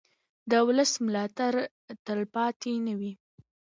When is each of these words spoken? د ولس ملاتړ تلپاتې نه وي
د 0.51 0.53
ولس 0.67 0.91
ملاتړ 1.05 1.53
تلپاتې 2.05 2.73
نه 2.85 2.93
وي 2.99 3.13